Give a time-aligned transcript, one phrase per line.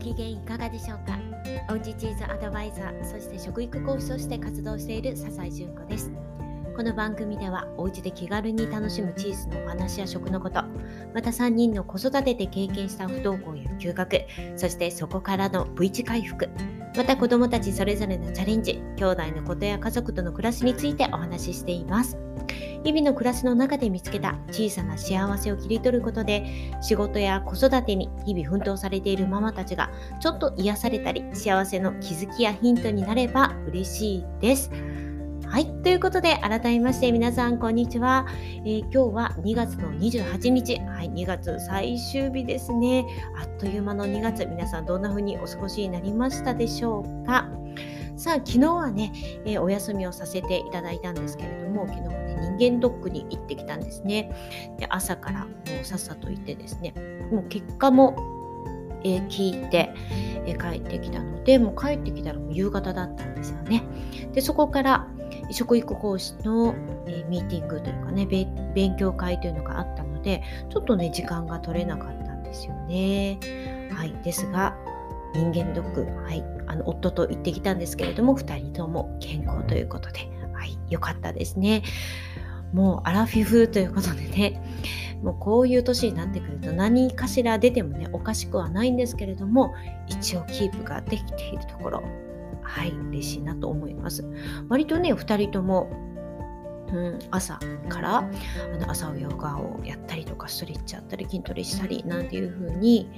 [0.00, 1.18] 機嫌いかがでしょうか？
[1.70, 6.10] おうちチーズアドバイザーそして食育講師として活動している笹井純子です。
[6.74, 10.62] この番組ではおうちで気軽に楽しむチーズのお話や食のこと
[11.12, 14.22] また3人の子育てで経験した不登校や休学
[14.56, 16.48] そしてそこからの V 字回復
[16.96, 22.18] また子どもたちそれぞれのチャレンジ兄弟のことや家族との暮らしについてお話ししています
[22.82, 29.90] 日々の暮らしの中で見つけた小さな幸せを切り取ることで仕事や子育てに日々奮闘されているママたちが
[30.20, 34.70] ちょっと癒されたり幸せの気づきやヒントになれば嬉しいです。
[35.50, 35.66] はい。
[35.82, 38.24] ということで、改めまして皆さん、こんにちは、
[38.64, 40.78] えー、今日は2月の28日。
[40.78, 41.10] はい。
[41.10, 43.04] 2月最終日ですね。
[43.36, 44.46] あっという間の2月。
[44.46, 47.50] 皆さん、どんな風にお過ごしになりましたでしょうか？
[48.14, 49.10] さあ、昨日はね、
[49.44, 54.30] えー、お休みをさせていただいたんですけれども、昨日はね、人間ドックに行ってきたんですね。
[54.78, 55.50] で朝からも
[55.82, 56.94] うさっさと行ってですね、
[57.32, 58.14] もう結果も、
[59.02, 59.92] えー、聞いて、
[60.46, 63.82] えー、帰ってきたので、もう帰ってきたらもう夕方だったんですよね。
[64.32, 65.08] で、そこから、
[65.50, 66.74] 食育講師の、
[67.06, 68.26] え、ミーティングというかね
[68.74, 73.38] 勉強会というのがあったのでちょっとね時間が取れなかったんですよね。
[73.92, 74.76] はいですが
[75.34, 81.82] 人間ドック、はい、あの夫と行ってきたんですけれども2人とも健康ということで、はい、よかったですね。
[82.72, 84.62] もうアラフィフということでね
[85.22, 89.74] もうこういう年になってくると何かしら出てもねおかしくはないんですけれども
[90.06, 92.02] 一応キープができているところ
[92.70, 94.24] はい、嬉しいなと思います。
[94.68, 95.90] 割とね、2人とも、
[96.92, 98.22] うん、朝からあ
[98.78, 103.08] の朝ヨガをやったりとかストレッチやったり筋トレしたりなんていう風に、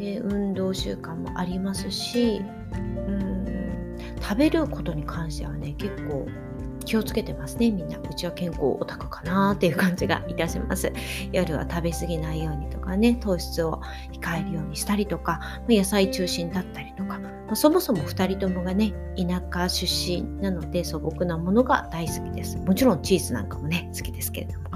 [0.00, 2.40] え運動習慣もありますし、
[2.72, 6.26] うん、食べることに関してはね結構
[6.86, 10.92] 気をつけてますねみんなうちは健康オタクかなっていう感じがいたします
[11.32, 17.05] 夜は食べ過ぎないようにとかね糖質を控えるようにしたりとか野菜中心だったりとか、
[17.46, 22.56] まあ、そもそも2人ともがね田舎出身なので素朴なものが大好きです。
[22.58, 24.70] もちろんチーズなんかもね好きですけれども。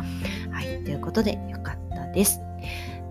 [0.52, 2.40] はいということでよかったです。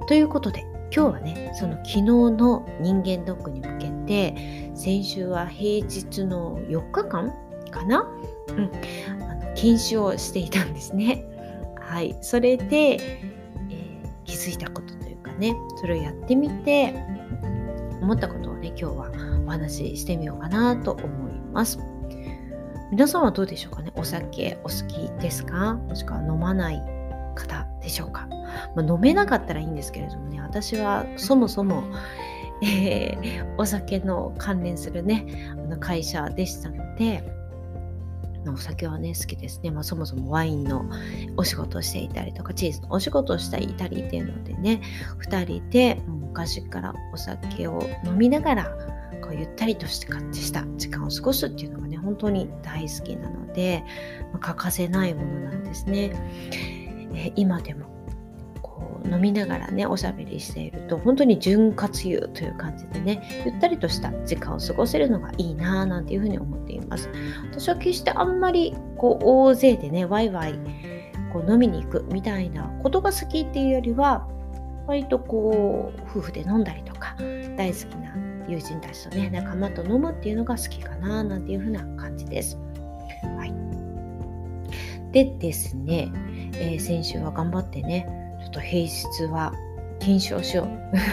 [0.08, 0.66] ということで
[0.96, 7.34] 今日はねその昨日の人間ドックに向けて先週は平日の4日間
[7.70, 8.08] かな、
[8.48, 8.72] うん、
[9.22, 11.26] あの禁酒をしていたんですね。
[11.80, 16.94] はい、それで、えー、気づいたことというかねそれをやってみて
[18.02, 19.12] 思ったことをね今日は
[19.50, 21.80] お話ししてみようかなと思います。
[22.92, 23.92] 皆さんはどうでしょうかね？
[23.96, 25.74] お酒お好きですか？
[25.74, 26.80] もしくは飲まない
[27.36, 28.28] 方でしょうか、
[28.76, 30.40] まあ、飲めなかったらいいんですけれどもね。
[30.40, 31.84] 私はそもそも
[32.62, 37.24] えー、お酒の関連するねあの会社でしたので
[38.46, 40.86] お酒はね好きですね、まあ、そもそもワインの
[41.38, 44.82] お仕事をしていたりとかチーズのお仕事をしていたりっていうのでね
[45.26, 48.99] 2人で昔からお酒を飲みながら
[49.30, 53.84] こうゆったりとしてした時間を過ごすっていうのがね本当に大好きなので、
[54.34, 56.12] まあ、欠かせないものなんですね。
[57.14, 57.86] え今でも
[58.64, 67.10] こう飲みながらねおしゃべりしていると本当に潤滑油という感じでねゆったりとした時間を過ごせるのがいいなぁなんていうふうに思っています
[67.52, 70.60] 私は決してあんまりこう大勢でねワイワイ
[71.34, 74.28] こう飲みに行くみたいなことが好きっていうよりは
[74.88, 77.16] 割とこう夫婦で飲んだりとか
[77.58, 82.58] 大好きな友人たちとね仲間と飲むっていうのが好きかななんていうふうな感じです。
[83.38, 83.54] はい、
[85.12, 86.12] でですね、
[86.56, 88.08] えー、先週は頑張ってね
[88.42, 89.54] ちょっと平日は
[90.00, 90.68] 検証しよう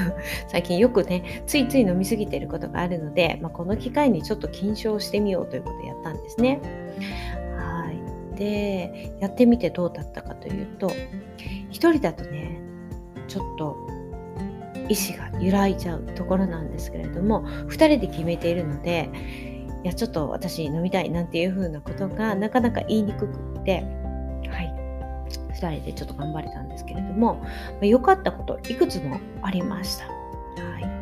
[0.48, 6.60] 最近よくねついつい飲みすぎてることがあるので、まあ、この機会にちょっと検証してみようということをやったんですね。
[7.56, 10.90] はいでやってみてどうだったかというと
[11.70, 12.60] 一人だとね
[13.28, 13.76] ちょっと
[14.88, 19.10] 意志が揺らいじゃうところなんですけれども2人で決めているので
[19.84, 23.84] いやちょっと私飲みたいなんていう風なことがなかなか言いにくくって
[24.48, 24.74] はい
[25.60, 27.42] 2人でちょっと頑張れたんですけれども
[27.80, 30.06] 良、かったこといくつもありました。
[30.06, 30.95] はい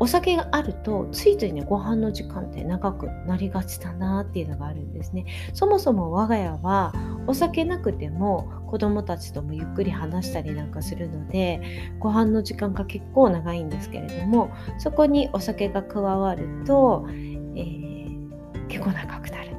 [0.00, 5.26] お酒があるとついついねご飯の時間って長くなりがちだなっていうのがあるんですね。
[5.52, 6.92] そもそも我が家は
[7.26, 11.60] お酒なくても子供たちともゆっくり話したりなんかするので
[11.98, 19.56] ご飯の時間が結構長いんですけれどもそこにお酒が加わると、えー、結構長くなる。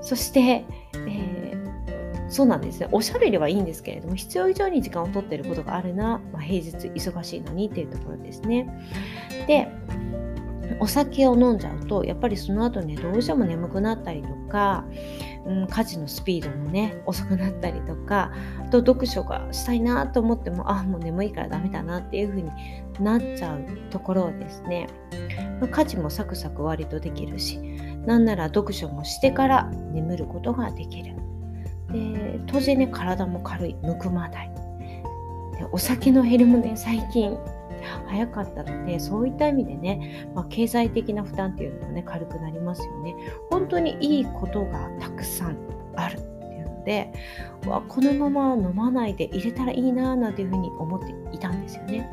[0.00, 1.35] そして、えー
[2.28, 2.88] そうなんですね。
[2.92, 8.68] おしゃべりはいいんですけれども、必要以上に時間を取っていることがあるな、まあ、平日忙しいのにっていうところですね。
[9.46, 9.68] で、
[10.80, 14.84] お酒を飲んじゃうとやっぱりその後ねどうしても眠くなったりとか、
[15.46, 22.50] うん、家事のスピードもね遅くなったりとかあと読書がしたいなと思ってもあもう眠いからダメだなっていう風に
[23.00, 24.88] なっちゃうところですね
[25.70, 27.58] 家事もサクサク割とできるし
[28.06, 31.15] なんなら読書もしてから眠ることができる
[31.96, 33.76] で当然ね体も軽い。
[33.82, 34.50] むくまない
[35.58, 37.36] でお酒の減りもね最近
[38.06, 43.14] 早かったのでそういった意味でね、まあ、経済的な負担っていうのもね軽くなりますよね。
[43.50, 45.56] 本当にいいことがたくさん
[45.94, 47.12] あるっていうので
[47.66, 52.10] わこのまま飲まないで入れたらいいななんていうふうに思っていたんですよね。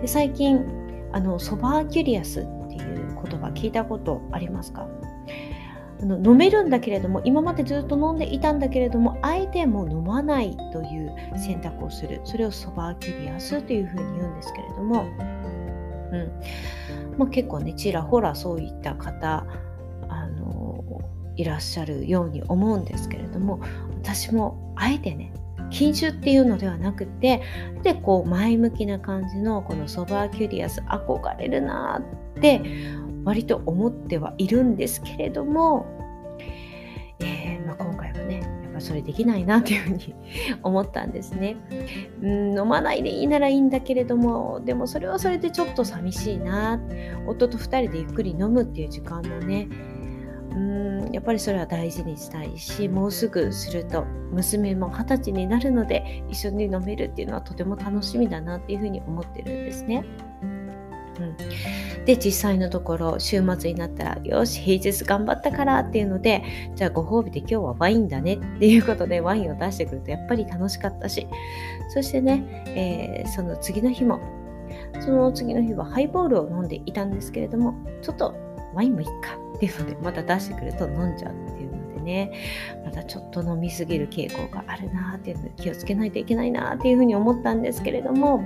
[0.00, 0.64] で最近
[1.12, 4.86] あのソバーキュリアスっていう言葉聞いたことありますか？
[6.02, 12.20] あの飲めるんだけれども今までずっと飲んでいたんだけれどもあえてもう飲まないという選択をする。
[12.24, 15.04] それをソバーキュリアスというふうに言うんですけれども、
[16.12, 16.32] うん。
[17.20, 19.46] まあ、結構ねちらほらそういった方
[20.08, 21.02] あの
[21.36, 23.60] いらっしゃるように思うんですけれども
[24.02, 25.32] 私もあえてね
[25.70, 27.42] 禁酒っていうのではなくて
[27.82, 32.00] でこう前向きな感じのこのソバーキュリアス憧れるな
[32.36, 32.62] って
[33.24, 35.86] 割と思ってはいるんですけれども、
[37.20, 40.14] えー、まあ、今回はねやっぱそれできないなというふうに
[40.62, 41.56] 思ったんですね。
[42.22, 46.80] うん飲まないでいいならいいんだけれどもでもそれはそれでちょっと寂しいな
[47.26, 49.68] 夫と2人でゆっくり飲むっていう時間もね
[50.54, 60.04] うんやっぱりそれは大事にしたいしもうすぐすると娘も二十歳になるので一緒に飲めるっていうのはとても楽しみだなっていうふうに思ってるんですね。
[60.42, 61.36] うん、
[62.10, 66.42] で実際のところ週末になったらよし平日頑張ったからっていうので
[66.74, 71.28] じゃあご褒美で今日はワインだねっていうことでワインを出してくるとやっぱり楽しかったし
[71.94, 74.20] そしてね、えー、その次の日も
[74.98, 78.34] その次の日はハイボールを飲んでいたんですけれどもちょっと
[78.74, 79.12] ワインもいいか
[79.56, 82.32] っていうのでまた出してくると飲んじゃうっていうのでね
[82.84, 88.44] またちょっと飲みすぎる傾向があるなっていうので気をつけないといけないなっていうふうに思ったんですけれども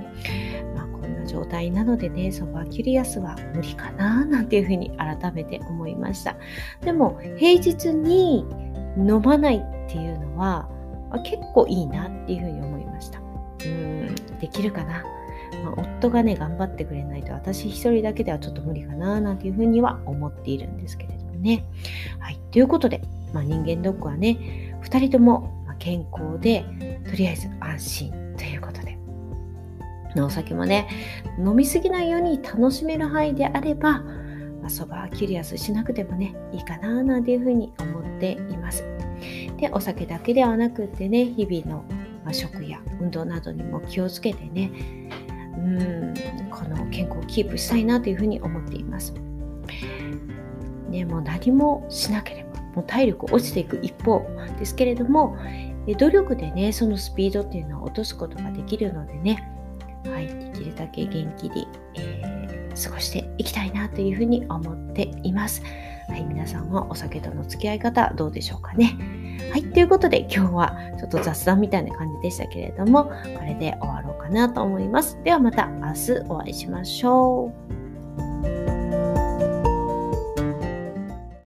[1.25, 6.35] 状態なのでねソバーキュリアスは無理かななんていうふうに改めて思いました。
[6.81, 8.45] でも平日に
[8.97, 10.69] 飲まないっていうのは
[11.23, 13.19] 結構いいなっていうふうに思いました。
[13.65, 15.03] うんできるかな、
[15.63, 21.65] まあ、夫がね頑張ってくれないと私一人だけではちょっと無理かななんていうふうには思っているんですけれどもね。
[22.19, 23.01] はいということで、
[23.33, 26.65] まあ、人間ドックはね2人とも健康で
[27.09, 28.84] とりあえず安心ということで。
[30.21, 30.87] お酒もね
[31.37, 34.03] 飲みすぎないように楽しめる範囲であれば、
[34.61, 38.85] ま、そばキュリアスしなくてもねいいかななんていうふうに思っています。
[39.57, 41.85] でお酒だけではなくってね日々の、
[42.33, 44.71] 食や運動などにも気をつけてね
[45.57, 46.13] うん
[46.49, 49.13] この健康をキープしたいなというふうに思っています。
[50.89, 54.25] ねもう何もしなければもう体力落ちていく一方
[54.59, 55.37] ですけれども
[55.97, 59.54] 努力でねそのスピードっていうのを落とすことができるのでね、
[60.65, 65.61] るだけ元気に、えー、過ごしていきたいなというふうに思っています。
[66.07, 68.97] はい、皆さんはお酒との付き合い方どうでしょうかね。
[69.51, 73.11] はい、ということで今日はちょっと雑談みたいな感じでしたけれども、こ
[73.43, 75.17] れで終わろうかなと思います。
[75.23, 77.51] ではまた明日お会いしましょ
[77.81, 77.84] う。